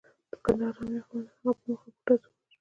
[0.31, 2.57] د کندهار امنیه قوماندان هغه په مخامخ ډزو وواژه.